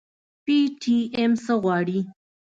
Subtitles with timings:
[0.45, 1.99] پي ټي ايم څه غواړي؟